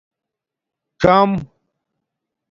[1.01, 1.29] څم